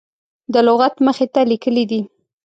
د 0.53 0.55
لغت 0.67 0.95
مخې 1.05 1.25
ته 1.33 1.41
لیکلي 1.51 1.83
دي. 1.91 2.01